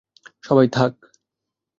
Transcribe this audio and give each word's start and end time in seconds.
সবাই, 0.43 0.67
থাক! 0.67 0.93